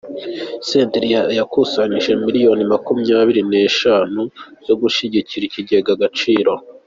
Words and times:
Senderi 0.67 1.07
yakusanyije 1.39 2.11
miliyoni 2.23 2.63
Makumyabiri 2.71 3.41
neshanu 3.53 4.21
zo 4.65 4.73
gushyigikira 4.81 5.43
ikigega 5.45 5.91
Agaciro 5.95 6.53